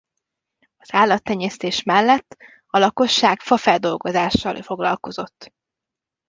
[0.77, 2.35] Az állattenyésztés mellett
[2.67, 5.53] a lakosság fafeldolgozással foglalkozott.